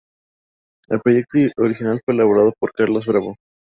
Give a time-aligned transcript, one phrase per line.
[0.89, 3.35] El proyecto original fue elaborado por Carlos Bravo.